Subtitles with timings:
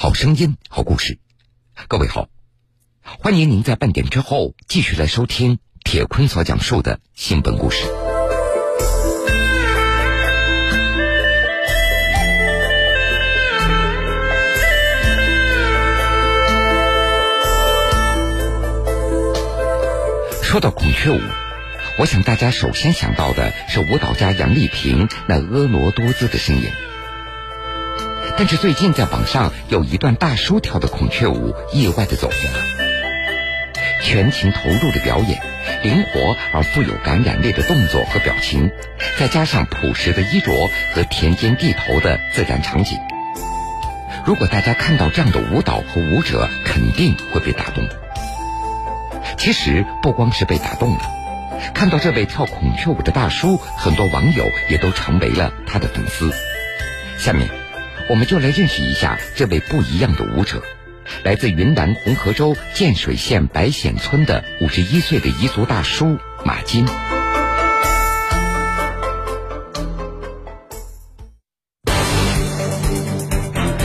[0.00, 1.18] 好声音，好故事。
[1.88, 2.28] 各位好，
[3.02, 7.84] 欢迎您在半点之后继续来收听铁坤所讲述的新闻故事。
[20.44, 21.20] 说到孔雀舞，
[21.98, 26.70] 我想大家首先想到的是舞蹈家杨丽萍那婀娜多姿的身影。
[28.38, 32.64] 但是最近在网上有一段大叔跳的孔雀舞意外的走红了，
[34.04, 35.42] 全情投入的表演，
[35.82, 38.70] 灵活而富有感染力的动作和表情，
[39.18, 40.52] 再加上朴实的衣着
[40.94, 42.96] 和田间地头的自然场景，
[44.24, 47.88] 如果大家看到这样的舞蹈和舞者，肯定会被打动。
[49.36, 51.00] 其实不光是被打动了，
[51.74, 56.32] 看到这位跳孔雀舞的大叔，很多网友也都成为了他的粉丝。
[57.18, 57.48] 下面。
[58.10, 60.62] 我们就来认识一下这位不一样的舞者，
[61.24, 66.86] 来自云南红河州建水县白显村的五十一岁的彝族大叔马金。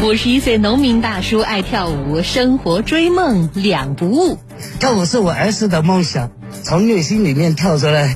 [0.01, 4.39] 五十一岁农民大叔爱跳舞，生活追梦两不误。
[4.79, 6.31] 跳舞是我儿时的梦想，
[6.63, 8.15] 从内心里面跳出来，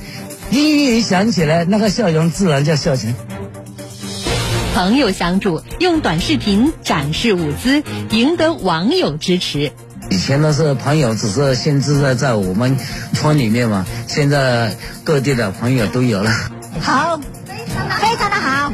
[0.52, 3.14] 音乐一响起来，那个笑容自然就笑起来。
[4.78, 9.72] 朋友相助，用短视频展示舞姿，赢得网友支持。
[10.11, 12.78] 以前都是朋友，只是限制在在我们
[13.11, 13.88] 村里面嘛。
[14.05, 16.31] 现在各地的朋友都有了。
[16.80, 18.72] 好，非常的非常的好。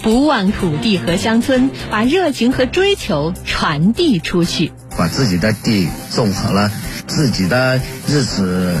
[0.00, 4.70] 不忘土地和乡村，把热情和追求传递出去。
[4.96, 6.70] 把自己的地种好了，
[7.08, 8.76] 自己的日子。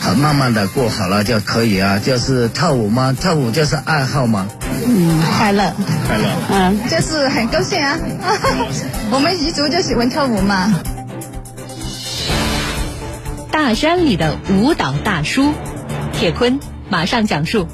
[0.00, 1.98] 好，慢慢的过好了就可以啊。
[1.98, 3.14] 就是跳舞吗？
[3.18, 4.48] 跳舞就是爱好吗？
[4.86, 5.72] 嗯，快乐，
[6.06, 7.98] 快乐，嗯，就是很高兴啊。
[9.12, 10.72] 我们彝族就喜欢跳舞嘛。
[13.50, 15.52] 大山里的舞蹈大叔，
[16.12, 16.58] 铁坤
[16.88, 17.68] 马上讲述。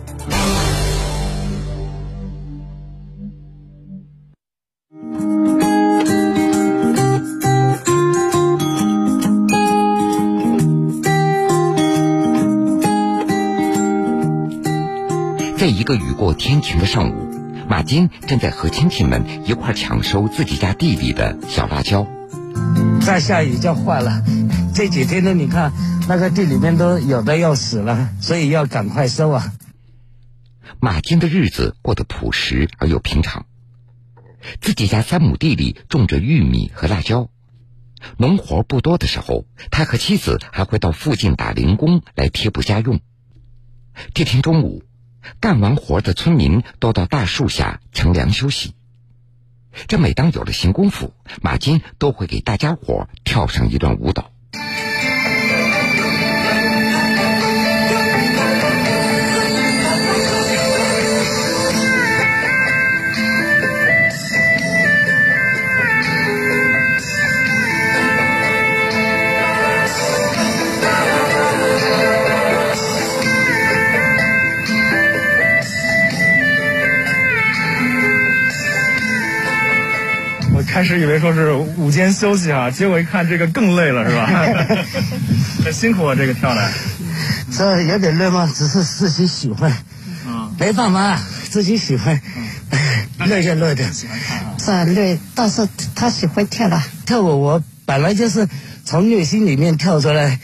[15.56, 17.30] 在一个雨过天晴的上午，
[17.66, 22.06] 马金正在和亲戚们一块抢收自己家地里的小辣椒。
[23.00, 24.22] 再下雨就坏了，
[24.74, 25.72] 这几天呢，你看
[26.08, 29.54] 那个地里面都有的要死了，所以要赶快收啊。
[30.78, 33.46] 马金的日子过得朴实而又平常，
[34.60, 37.30] 自己家三亩地里种着玉米和辣椒，
[38.18, 43.00] 农活不多的时候，他和妻子还会到附近打零工来贴补家用。
[44.12, 44.82] 这天中午。
[45.40, 48.74] 干完活的村民都到大树下乘凉休息。
[49.88, 54.32] 这每当有了闲工夫，马金都会给大家伙跳上一段舞蹈。
[80.76, 84.26] 开始以为说是午间休息啊， 结果一看这个更累了，是吧？
[85.64, 86.70] 很辛苦啊，这个跳的。
[87.50, 88.52] 这有点累吗？
[88.54, 89.74] 只是自己喜欢。
[90.26, 90.54] 嗯。
[90.60, 92.20] 没办法，自己喜欢。
[93.24, 93.90] 累就累的。
[93.90, 94.54] 喜欢看啊。
[94.62, 96.78] 是啊，累，但是他喜欢跳的。
[97.06, 98.46] 跳舞我本来就是
[98.84, 100.38] 从内心里面跳出来。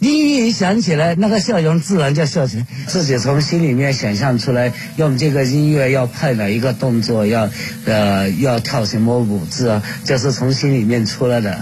[0.00, 2.66] 音乐一响起来，那个笑容自然就笑起来。
[2.86, 7.50] 自己从心里面想象出来，用这个音乐要配哪一个动作，要
[7.84, 11.60] 呃要跳什么舞姿啊，就是从心里面出来的。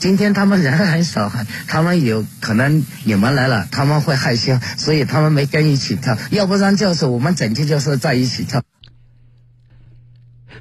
[0.00, 1.30] 今天他们人很少，
[1.68, 6.18] 他们有可能你们来了，他们会害羞，所以他们没跟一起跳。
[6.30, 8.62] 要不然就是我们整天就是在一起跳。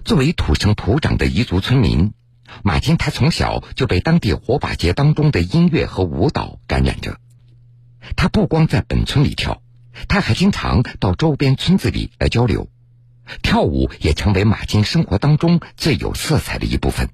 [0.03, 2.13] 作为土生土长的彝族村民。
[2.63, 7.14] 马金他从小就被当地火把节当中的音乐和舞蹈感染着，
[8.15, 9.61] 他不光在本村里跳，
[10.07, 12.69] 他还经常到周边村子里来交流，
[13.41, 17.09] 跳舞也成为马金生活当中最有色彩的一部分。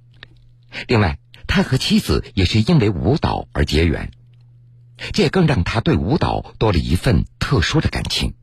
[0.88, 4.12] 另外，他和妻子也是因为舞蹈而结缘，
[5.14, 8.34] 这更让他对舞蹈多了一份特殊的感情。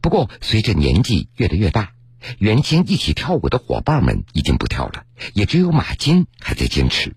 [0.00, 1.92] 不过，随着年纪越来越大。
[2.38, 5.04] 原先一起跳舞的伙伴们已经不跳了，
[5.34, 7.14] 也只有马金还在坚持。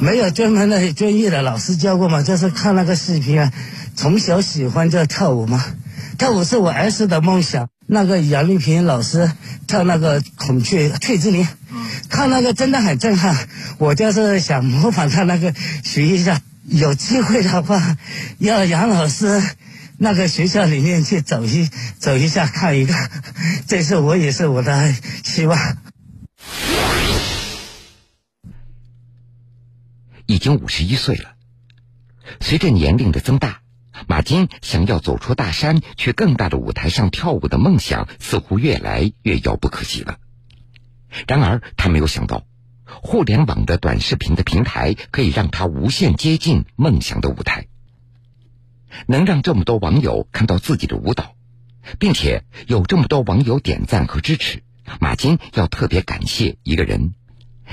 [0.00, 2.22] 没有专门的专业的老师教过吗？
[2.22, 3.52] 就是看那个视频啊，
[3.94, 5.64] 从小喜欢就跳舞嘛。
[6.18, 7.68] 跳舞是我儿时的梦想。
[7.88, 9.30] 那个杨丽萍老师
[9.68, 11.46] 跳那个孔雀翠之林，
[12.08, 13.48] 看那个真的很震撼。
[13.78, 17.96] 我就是想模仿他那个学一下，有机会的话，
[18.38, 19.40] 要杨老师
[19.98, 21.70] 那个学校里面去走一
[22.00, 23.08] 走一下看一看，
[23.68, 25.58] 这是我也是我的希望。
[30.26, 31.34] 已经五十一岁了，
[32.40, 33.62] 随着年龄的增大。
[34.08, 40.18] 马金想要走出大山，去更大的舞台上跳舞的梦想，似乎越来越遥不可及了。
[41.26, 42.44] 然而，他没有想到，
[42.84, 47.68] 互联网的短视频的平台可以让他无限接近梦想的舞台，
[49.06, 51.34] 能让这么多网友看到自己的舞蹈，
[51.98, 54.62] 并且有这么多网友点赞和支持。
[55.00, 57.14] 马金要特别感谢一个人，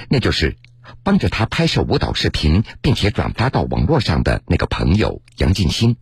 [0.08, 0.56] 那就是
[1.04, 5.98] 帮着他拍摄舞蹈视频并且转发到网络上的那个朋友杨静心。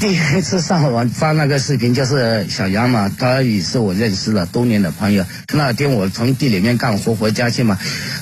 [0.00, 5.26] 第一次上网发那个视频就是小杨嘛，他也是我认识了多年的朋友。
[5.52, 7.78] 那天我从地里面干活回家去嘛，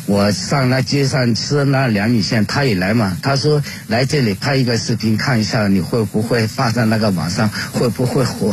[0.07, 3.17] 我上那街上吃那凉米线，他也来嘛。
[3.23, 8.53] 他说来这里拍一个视频，看一下你会不会发在那个网上，会不会火。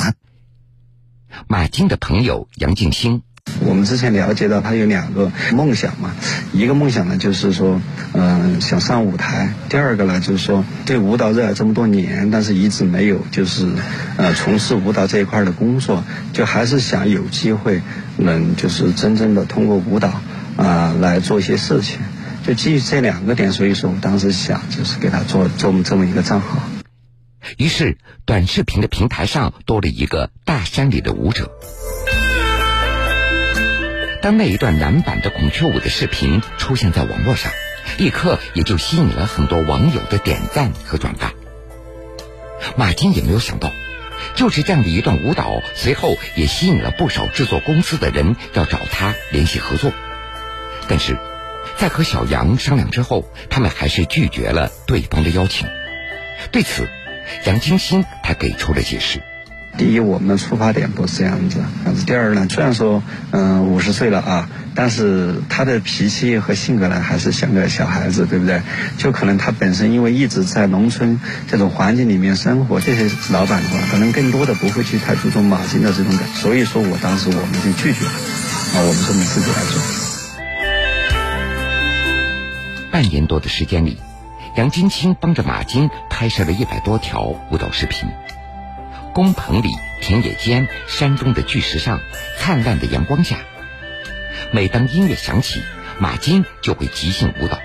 [1.48, 3.24] 马金的朋友杨静兴。
[3.62, 6.12] 我们之前了解到他有两个梦想嘛，
[6.54, 7.82] 一个梦想呢就是说，
[8.14, 13.68] 嗯，想上舞台；第二个呢就是说，对舞蹈热爱这么多年，但是一直没有就是，
[14.18, 16.04] 呃，从事舞蹈这一块的工作，
[16.34, 17.82] 就还是想有机会
[18.18, 20.22] 能就是真正的通过舞蹈
[20.56, 22.00] 啊来做一些事情。
[22.46, 26.62] 就基于这两个点，所以说我当时想就是给他做做这么一个账号。
[27.58, 31.52] 于是，短视频的平台上多了一个大山里的舞者。
[34.28, 37.50] 当那一段男版的孔雀舞的视频出现在网络上，
[37.98, 41.32] 立刻也就吸引了很多网友的点赞和转发。
[42.76, 43.72] 马金也没有想到，
[44.36, 49.94] 就是这样的一段舞蹈，随后也吸引了不少制作公司的人要找他联系合作。
[50.90, 51.18] 但是，
[51.78, 55.70] 在和小杨商量之后，他们还是拒绝了对方的邀请。
[56.52, 56.86] 对此，
[57.46, 59.22] 杨金星他给出了解释。
[59.78, 61.60] 第一，我们的出发点不是这样子。
[62.08, 68.64] 第二呢，虽然说，嗯，五十岁了啊，但是他的脾气和性格呢，还是像个小孩子，对不对？
[68.98, 76.28] 就可能他本身因为一直在农村这种环境里面生活，这些老板的话，可能更多的不会去太注重马金的这种感。
[76.30, 79.80] 所以说我当时我们就拒绝了，啊，我们说我们自己来做。
[82.92, 84.00] 半年多的时间里，
[84.56, 88.10] 杨金青帮着马金拍摄了一百多条舞蹈视频。
[89.18, 89.70] 工棚里、
[90.00, 92.02] 田野间、山中的巨石上、
[92.38, 93.38] 灿烂的阳光下，
[94.52, 95.60] 每当音乐响起，
[95.98, 97.58] 马金就会即兴舞蹈。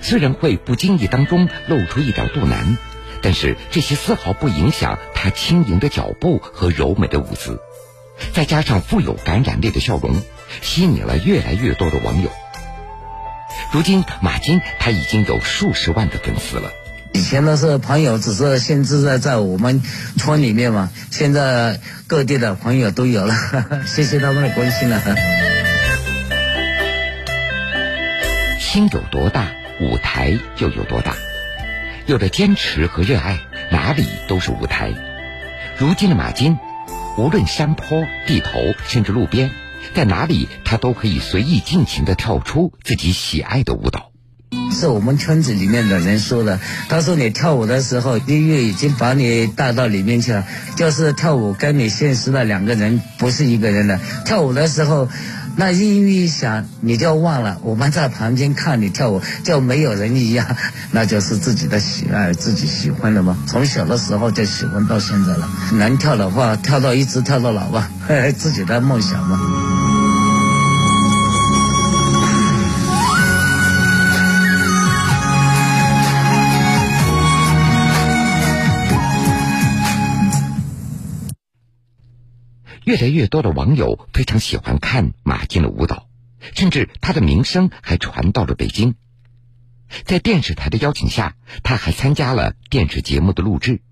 [0.00, 2.78] 虽然会不经意当中露出一点肚腩，
[3.20, 7.60] 但是这些丝毫不影响他轻盈的脚步和柔美的舞姿。
[8.32, 10.22] 再加上富有感染力的笑容，
[10.62, 12.30] 吸引了越来越多的网友。
[13.72, 16.70] 如今，马金他已经有数十万的粉丝了。
[17.18, 19.82] 以前都是朋友，只是限制在在我们
[20.18, 20.88] 村里面嘛。
[21.10, 23.34] 现在各地的朋友都有了，
[23.86, 25.02] 谢谢他们的关心了。
[28.60, 29.50] 心有多大，
[29.80, 31.16] 舞台就有多大。
[32.06, 33.40] 有了坚持和热爱，
[33.72, 34.92] 哪里都是舞台。
[35.76, 36.56] 如今的马金，
[37.18, 39.50] 无论山坡、地头，甚至路边，
[39.92, 44.12] 在哪里他都可以随意尽情的跳出自己喜爱的舞蹈。
[44.70, 46.60] 是我们村子里面的人说的。
[46.88, 50.44] 他说你跳舞的时候，音乐已经把你带到里面去了。
[50.76, 53.98] 就是跳舞跟你现实的两个人不是一个人的。
[54.24, 55.08] 跳舞的时候，
[55.56, 60.46] 那音乐一响，你就忘了我们在旁边看你跳舞，就没有人一样。
[60.92, 63.36] 那就是自己的喜爱，自己喜欢的嘛。
[63.46, 65.48] 从小的时候就喜欢到现在了。
[65.72, 67.90] 能跳的话，跳到一直跳到老吧，
[68.38, 69.40] 自己的梦想嘛。
[82.88, 86.08] 越来越多的网友非常喜欢看马金的舞蹈，
[86.54, 88.94] 甚至他的名声还传到了北京。
[90.04, 93.82] 在电视台的邀请下，他还参加了电视节目的录制，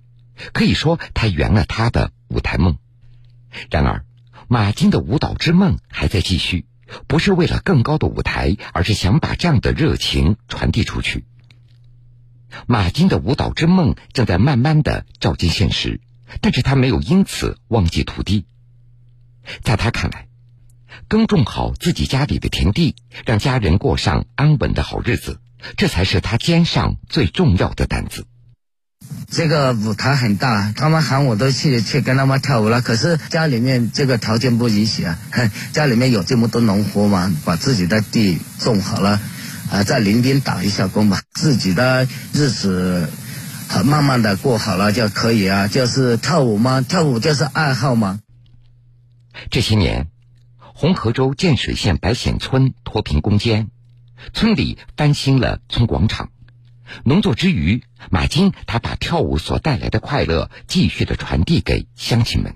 [0.55, 2.79] 可以说他圆了他的舞台梦。
[3.69, 4.07] 然而，
[4.49, 6.65] 马金的舞蹈之梦还在继续，
[7.07, 11.27] 不是为了更高的舞台，而是想把这样的热情传递出去。
[12.67, 16.01] 马金的舞蹈之梦正在慢慢的照进现实，
[16.41, 18.47] 但是他没有因此忘记土地。
[19.63, 20.27] 在他看来，
[21.09, 25.39] 耕种好自己家里的田地，让家人过上安稳的好日子，
[25.77, 28.27] 这才是他肩上最重要的担子。
[29.31, 32.81] 这个舞台很大，他们喊我都去去跟他们跳舞了。
[32.81, 35.19] 可是家里面这个条件不允许啊，
[35.73, 39.21] 家里面有这么多农活嘛，把自己的地种好了，
[39.71, 43.09] 啊，在林边打一下工吧，自己的日子，
[43.85, 45.69] 慢慢的过好了就可以啊。
[45.69, 46.81] 就是跳舞嘛？
[46.81, 48.19] 跳舞就是爱好嘛？
[49.57, 50.11] 这些年，
[50.59, 53.71] 红河州建水县白显村脱贫攻坚，
[54.35, 56.29] 村里翻新了村广场。
[57.05, 62.55] 农作之余，马金他把跳舞所带来的快乐继续的传递给乡亲们。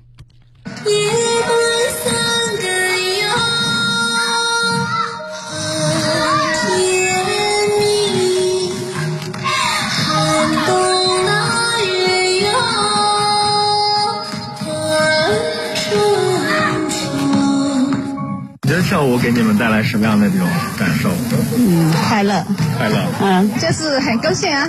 [19.00, 20.46] 跳舞给你们带来什么样的这种
[20.78, 21.08] 感受？
[21.56, 22.44] 嗯，快乐，
[22.76, 24.68] 快乐，嗯，就是很高兴啊，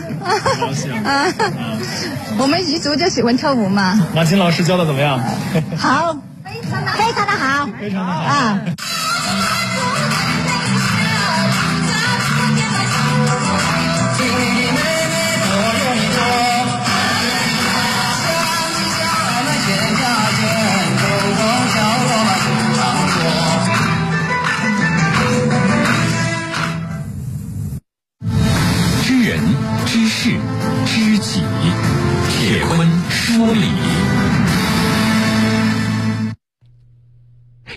[0.62, 1.26] 高兴啊，
[2.40, 4.08] 我们彝族就喜欢跳舞嘛。
[4.16, 5.20] 马琴老师教的怎么样？
[5.78, 8.60] 好，非常的，非常的好，非常的好啊。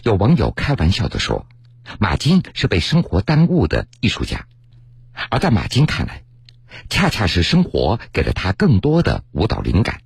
[0.02, 1.46] 有网友开玩笑的说
[1.98, 4.46] ：“马金是被生活耽误的艺术家。”
[5.30, 6.24] 而在马金看来，
[6.90, 10.02] 恰恰是生活给了他更多的舞蹈灵感，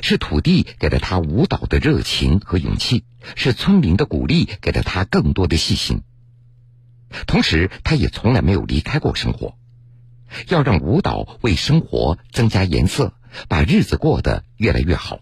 [0.00, 3.04] 是土地给了他舞蹈的热情和勇气，
[3.36, 6.02] 是村民的鼓励给了他更多的细心。
[7.26, 9.58] 同时，他也从来没有离开过生活。
[10.48, 13.14] 要让舞蹈为生活增加颜色，
[13.48, 15.20] 把日子过得越来越好。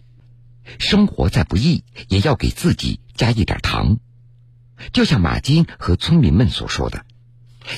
[0.79, 3.99] 生活再不易，也要给自己加一点糖。
[4.93, 7.05] 就像马金和村民们所说的：“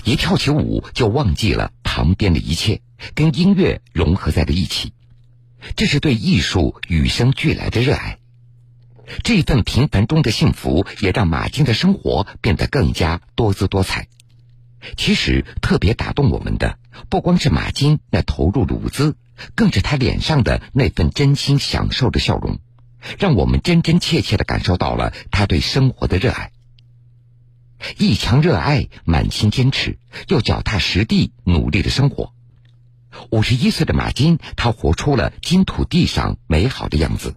[0.05, 2.81] 一跳起舞，就忘记了旁边的一切，
[3.15, 4.93] 跟音乐融合在了一起。”
[5.77, 8.19] 这是对艺术与生俱来的热爱。
[9.23, 14.09] 这份平凡中的幸福，也让马金的生活变得更加多姿多彩。
[14.97, 19.17] 其实，特别打动我们的，不光是马金那投入的舞姿，
[19.55, 22.59] 更是他脸上的那份真心享受的笑容，
[23.19, 26.53] 让我们真真切切的感受到了他对生活的热爱。
[27.99, 29.99] 一腔热爱，满心坚持，
[30.29, 32.33] 又脚踏实地努力的生活。
[33.31, 37.37] 五十一岁的马金，他活出了金土地上美好的样子。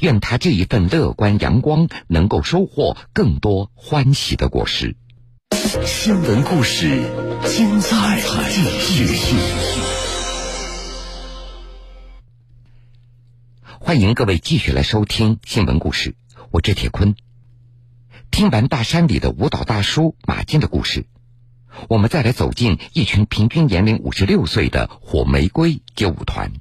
[0.00, 4.96] 愿他这一份乐观阳光，能够收获更多欢喜的果实。
[5.84, 7.02] 新闻故事，
[7.46, 9.36] 精彩继续。
[13.78, 16.14] 欢迎各位继续来收听新闻故事，
[16.50, 17.14] 我是铁坤。
[18.30, 21.04] 听完大山里的舞蹈大叔马金的故事，
[21.88, 26.52] 我们再来走进一群平均年龄五十六岁的火玫瑰街舞团。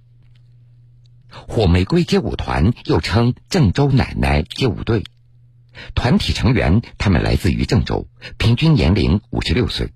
[1.47, 5.05] 火玫瑰街舞团又称郑州奶奶街舞队，
[5.95, 8.07] 团体成员他们来自于郑州，
[8.37, 9.93] 平均年龄五十六岁。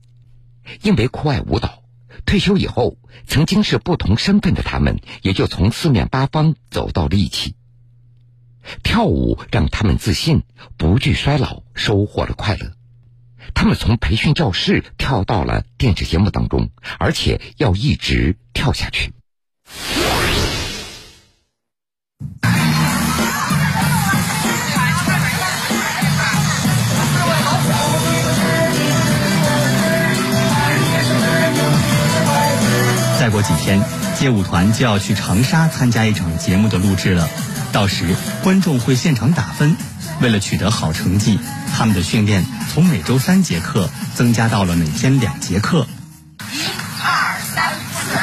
[0.82, 1.84] 因为酷爱舞蹈，
[2.26, 2.98] 退休以后，
[3.28, 7.56] 曾经是不同身份的他们，也就从四面八方走到了一起。
[8.82, 10.44] 跳舞让他们自信，
[10.78, 12.72] 不惧衰老，收获了快乐。
[13.54, 19.12] 他们从培训教室跳到了电视节目当中，而且要一直跳下去。
[33.24, 33.82] 再过几天，
[34.20, 37.30] 街舞团就要去长沙参加一场节目的录制了。
[37.72, 39.78] 到时观众会现场打分，
[40.20, 41.40] 为了取得好成绩，
[41.74, 45.88] 他们的训练从每周三节课增加到了每天两节课。
[46.52, 46.66] 一、
[47.02, 48.18] 二、三、四、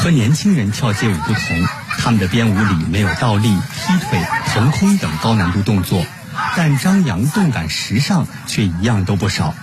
[0.00, 1.66] 和年轻人跳街舞不同，
[1.98, 4.24] 他们的编舞里没有倒立、劈腿、
[4.54, 6.06] 腾空等高难度动作，
[6.58, 9.54] 但张扬、动感、时尚却一样都不少。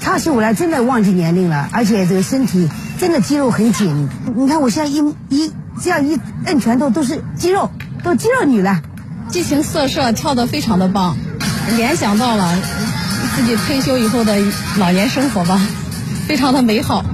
[0.00, 4.08] 跳起舞来真的忘记年龄了，而且这个身体真的肌肉很紧。
[4.34, 4.96] 你看我现在一
[5.28, 5.52] 一
[5.82, 7.70] 这样一摁拳头都是肌肉，
[8.02, 8.80] 都肌肉女了，
[9.28, 11.18] 激情四射，跳得非常的棒。
[11.76, 12.56] 联想到了
[13.36, 14.34] 自己退休以后的
[14.78, 15.60] 老年生活吧，
[16.26, 17.04] 非常的美好。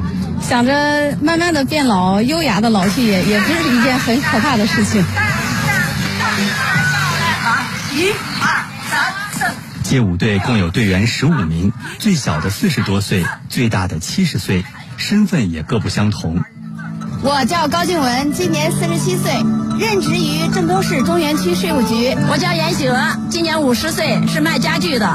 [0.48, 5.02] 想着慢慢的变老，优雅的老去也也不是一件很可怕的事情。
[7.96, 8.33] 一。
[9.94, 14.64] 街舞队共有队员十五名，最小的四十多岁，最大的七十岁，
[14.96, 16.42] 身份也各不相同。
[17.22, 19.30] 我叫高静文，今年四十七岁，
[19.78, 22.12] 任职于郑州市中原区税务局。
[22.28, 25.08] 我叫严喜娥，今年五十岁，是卖家具的。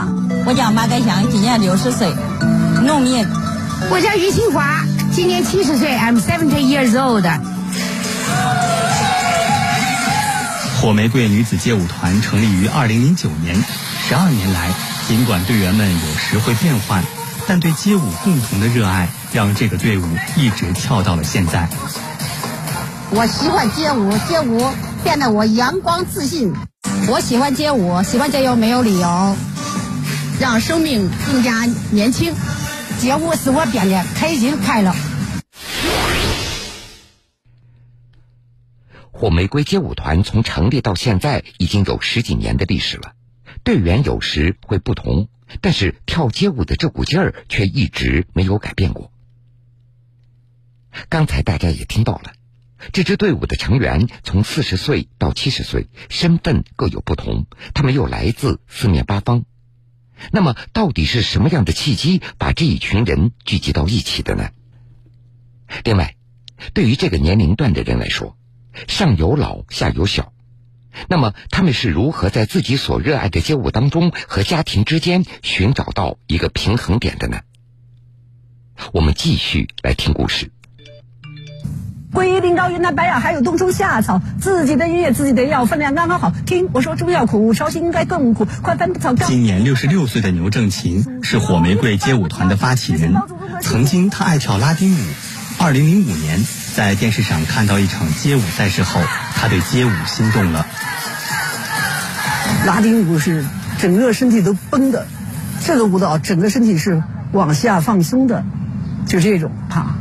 [0.46, 2.14] 我叫马改祥，今年六十岁，
[2.86, 3.28] 农民。
[3.92, 7.26] 我叫于清华，今年七十岁，I'm seventy years old。
[10.80, 13.62] 火玫瑰女子街舞团成立于二零零九年，
[14.10, 14.74] 十二年来，
[15.08, 17.04] 尽管队员们有时会变换，
[17.48, 20.04] 但对街舞共同的热爱，让这个队伍
[20.36, 21.70] 一直跳到了现在。
[23.12, 24.74] 我喜欢街舞，街舞
[25.04, 26.56] 变得我阳光自信。
[27.08, 29.36] 我喜欢街舞，喜欢街舞没有理由，
[30.39, 32.34] 让生命更加年轻。
[33.00, 34.92] 街舞使我变得开心快乐。
[39.12, 43.12] 火玫瑰街舞团从成立到现在已经有十几年的历史了，
[43.70, 45.30] 队员有时会不同，
[45.62, 49.12] 但是跳街舞的这股劲儿却一直没有改变过。
[51.08, 52.34] 刚才大家也听到了，
[52.94, 57.46] 这支队伍的成员从四十岁到七十岁，身份各有不同，
[57.76, 59.46] 他们又来自四面八方。
[60.32, 64.50] 那么，到底是什么样的契机把这一群人聚集到一起的呢？
[65.84, 66.16] 另外，
[66.74, 68.36] 对于这个年龄段的人来说，
[68.88, 70.34] 上有老，下有小，
[71.08, 77.39] 那么他们是如何在自己所热爱的街舞当中和家庭之间寻找到一个平衡点的呢？
[78.94, 80.51] 我们继续来听故事。
[82.12, 86.32] 桂林高原南白杨还有冬虫夏草，自己的音乐自己的药分量刚刚好。
[86.46, 88.46] 听我说中药苦，烧心应该更苦。
[88.63, 89.29] 快翻草纲。
[89.29, 93.13] 今年六十六岁的牛正琴是火玫瑰街舞团的发起人，
[93.62, 94.98] 曾经他爱跳拉丁舞。
[95.60, 96.44] 二零零五年。
[96.75, 99.01] 在电视上看到一场街舞赛事后，
[99.36, 100.66] 他对街舞心动了。
[102.66, 103.44] 拉丁舞是
[103.80, 105.06] 整个身体都绷的，
[105.66, 108.46] 这个舞蹈整个身体是往下放松的，
[109.08, 109.98] 就这种哈。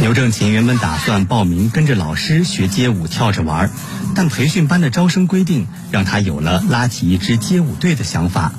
[0.00, 3.70] 牛正琴原本打算报名跟着老师学街舞跳着玩，
[4.16, 8.52] 但培训班的招生规定让他有了拉起一支街舞队的想法。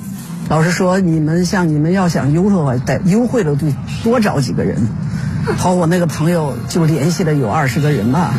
[0.48, 4.88] 老师说：“你们像你们要想优的话，得优惠的，得多找几个人。”
[5.58, 8.32] 好，我那个朋友就联系了有二十个人吧，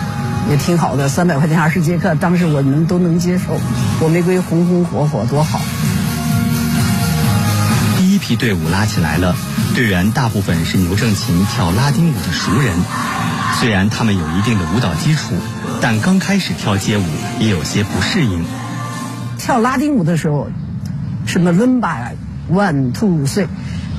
[0.50, 3.60] 也挺好的，三百块钱二十节课，当时我们都能接受。
[4.00, 5.60] 火玫瑰红红火火，多好！
[7.98, 9.36] 第一批队伍拉起来了，
[9.76, 12.76] 队员大部分是牛正琴跳拉丁舞的熟人，
[13.60, 15.36] 虽然他们有一定的舞蹈基础，
[15.82, 17.04] 但刚开始跳街舞
[17.40, 18.46] 也有些不适应。
[19.38, 20.50] 跳拉丁舞的时候，
[21.26, 22.12] 什么伦巴呀
[22.52, 23.48] ，one two three。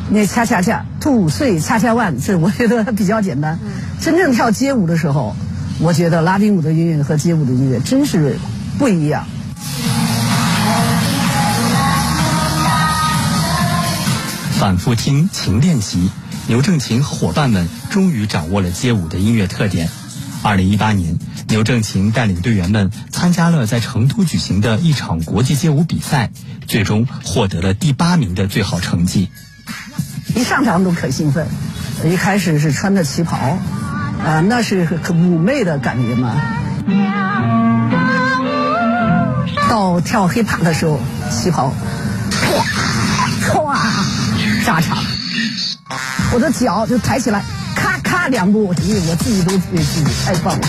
[0.08, 3.58] 那恰恰恰，two Three 恰恰 one，这我觉得比较简单。
[4.00, 5.34] 真正跳街舞的时候，
[5.80, 8.38] 我觉得拉丁舞的音乐和街舞的音乐真是
[8.78, 9.26] 不一样。
[14.60, 16.12] 反复听，勤练习，
[16.46, 19.88] 牛正琴和伙伴们终于掌握了街舞的音乐特点。
[20.46, 26.30] 二零一八年，牛正琴带领队员们参加了在成都举行的一场国际街舞比赛，
[26.68, 29.28] 最终获得了第八名的最好成绩。
[30.36, 31.48] 一上场都可兴奋，
[32.04, 33.58] 一开始是穿着旗袍，
[34.24, 36.40] 啊，那是可妩媚的感觉嘛。
[39.68, 41.74] 到跳黑怕的时候，旗袍
[42.30, 43.74] 啪
[44.38, 44.98] 唰炸场，
[46.32, 47.44] 我的脚就抬起来，
[48.28, 48.94] 两步，我自己
[49.44, 50.66] 都觉得自己太棒了。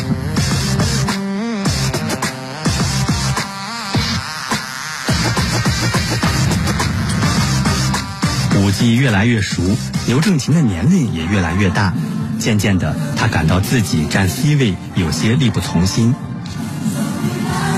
[8.60, 9.62] 舞技越来越熟，
[10.08, 11.94] 刘正琴的年龄也越来越大，
[12.38, 16.14] 渐渐的，他感到自己站 C 位有些力不从心。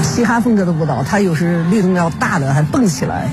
[0.04, 3.30] 嘻哈风格的舞蹈，它有时律动要大的，还蹦起来。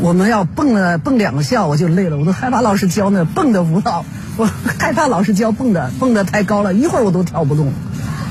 [0.00, 4.04] 我们要蹦了蹦两下，我就累了，我都害怕老师教那蹦的舞蹈，
[4.38, 4.48] 我
[4.78, 7.72] 害怕老师教蹦的，蹦的太高了，一会儿我都跳不动，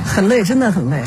[0.05, 1.03] 很累，真的很累。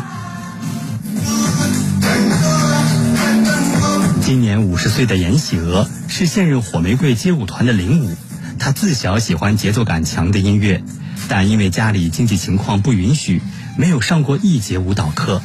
[4.21, 8.15] 今年五十岁的严喜娥是现任火玫瑰街舞团的领舞。
[8.59, 10.85] 她自小喜欢节奏感强的音乐，
[11.29, 13.41] 但因为家里经济情况不允许，
[13.79, 15.41] 没有上过一节舞蹈课。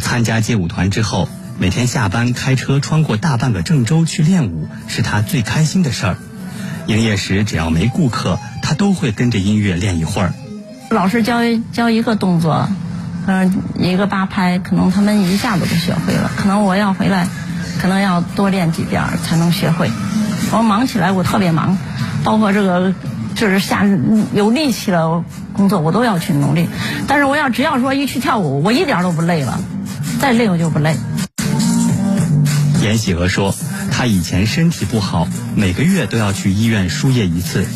[0.00, 6.16] 参加街舞团之后，每天下班开车穿过大半个郑州去练舞，是她最开心的事儿。
[6.86, 10.32] 营业时只要没顾客，她都会跟着音乐练一会儿。
[10.90, 11.40] 老师教
[11.72, 12.68] 教一个动作，
[13.26, 16.30] 嗯，一个八拍，可能他们一下子就学会了。
[16.36, 17.28] 可能我要回来。
[17.76, 19.90] 可能要多练几遍才能学会。
[20.52, 21.76] 我忙起来，我特别忙，
[22.22, 22.94] 包括这个
[23.34, 23.84] 就是下
[24.32, 26.68] 有力气了工作，我都要去努力。
[27.08, 29.60] 但是我要只要说一去跳舞，我一点都不累了，
[30.20, 30.96] 再累我就不累。
[32.80, 33.54] 严喜娥说，
[33.90, 37.66] 她以前身体不好，每个月都要去医院输液一次。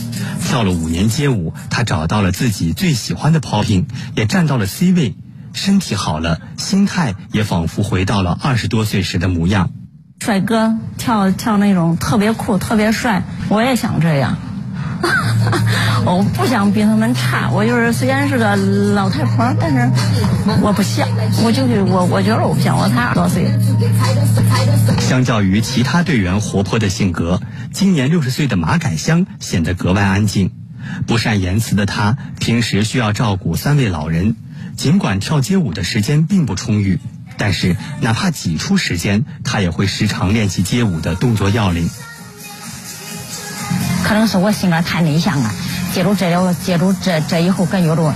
[0.49, 3.85] 跳了五年街舞，他找到了自己最喜欢的 popping，
[4.17, 5.15] 也站到了 C 位，
[5.53, 9.71] 身体好了，心态也仿佛回到了二十多岁时的模样。
[10.21, 14.39] 帅哥跳跳那种特别酷、特别帅，我也想这样。
[16.11, 19.91] 我不想比他们差，我就是虽然是个老太婆，但是
[20.63, 21.07] 我不像，
[21.45, 23.53] 我就是我，我觉得我不像，我才二十多岁。
[25.01, 27.43] 相较于其他队员活泼的性格，
[27.73, 30.51] 今年六十岁的马改香显得格外安静。
[31.07, 34.35] 不善言辞的他，平时需要照顾三位老人，
[34.77, 36.99] 尽管跳街舞的时间并不充裕，
[37.37, 41.91] 但是哪怕挤出时间，他也会时常练习街舞的动作要领。
[44.05, 45.51] 可能是我性格太内向了，
[45.93, 48.15] 借助这了，借助这这以后，感觉着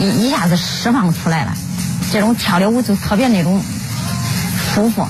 [0.00, 1.54] 一一下子释放出来了，
[2.12, 3.62] 这种跳的舞就特别那种
[4.74, 5.06] 舒服。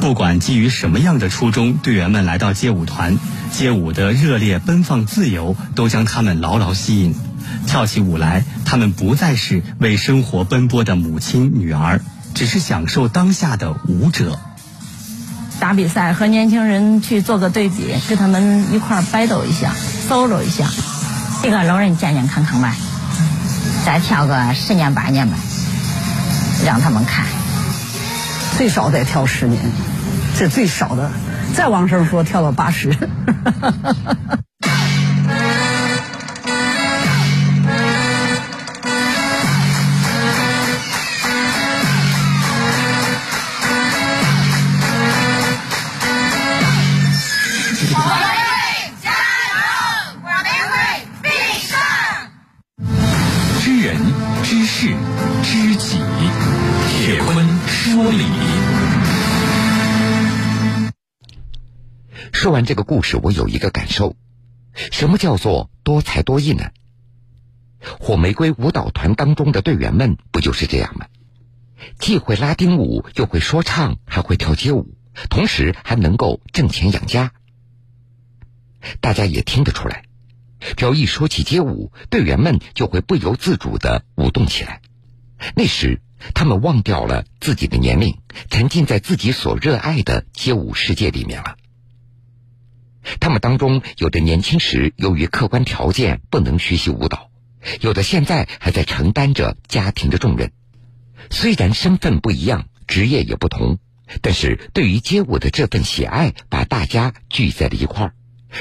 [0.00, 3.18] 不管基于什么样的初衷，队员们来到街舞团，
[3.52, 7.14] 街舞的热烈、奔放、自由，都将他们牢牢吸引。
[7.66, 12.00] 跳起舞来，他们不再是为生活奔波的母亲、女儿，
[12.34, 14.40] 只是享受当下的舞者。
[15.62, 19.72] 打比赛和年轻人去做个对比，跟他们一块儿 battle 一下
[20.08, 20.66] ，，solo 一下。
[21.40, 22.74] 这个老人健健康康吧，
[23.86, 25.36] 再跳个十年八年吧，
[26.66, 27.26] 让他们看。
[28.58, 29.62] 最少得跳十年，
[30.36, 31.12] 这最少的。
[31.54, 32.90] 再往上说，跳到八十。
[62.52, 64.14] 完这个故事，我有一个感受：
[64.74, 66.70] 什么叫做多才多艺呢？
[67.98, 71.06] 火玫瑰舞蹈团当中的队员们不就是这样吗？
[71.98, 74.94] 既会拉丁舞，又会说唱，还会跳街舞，
[75.28, 77.32] 同时还能够挣钱养家。
[79.00, 80.04] 大家也听得出来，
[80.76, 84.80] 只要一说起街舞，队员们就会不由自主的舞动起来。
[85.56, 86.00] 那时，
[86.34, 91.56] 他们忘掉了自己的年龄，沉浸在自己所热爱的街舞世界里面了。
[93.20, 97.30] 他们当中有的年轻时由于客观条件不能学习舞蹈，
[97.80, 100.52] 有的现在还在承担着家庭的重任。
[101.30, 103.78] 虽然身份不一样，职业也不同，
[104.20, 108.14] 但是对于街舞的这份喜爱，把大家聚在了一块儿，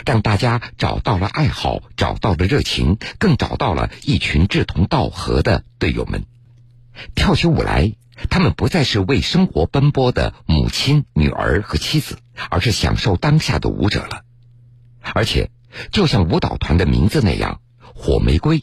[0.06, 6.26] 让大家找到了爱好，找到了热情，更找到了一群志同道合的队友们。
[7.16, 7.94] 跳起舞来，
[8.30, 14.24] 他们不再是为生活奔波的母亲、女儿和妻子，而是享受当下的舞者了。
[15.02, 15.50] 而且，
[15.92, 18.62] 就像舞蹈团的名字那样，“火玫瑰”，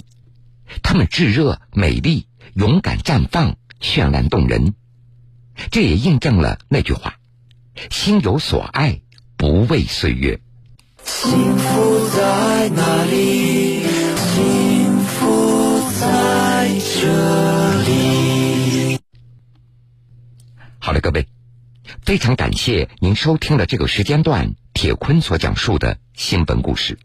[0.83, 4.75] 他们炙热、美丽、勇敢绽放、绚烂动人。
[5.71, 7.17] 这也印证了那句话
[7.91, 9.01] ：“心有所爱，
[9.37, 10.41] 不畏岁月。”
[11.05, 13.83] 幸福在哪里？
[14.17, 19.01] 幸福在这里。
[20.79, 21.27] 好了，各位，
[22.09, 25.99] 非常感谢您收听了这个时间段铁坤所讲述的。
[26.15, 26.99] 新闻故事。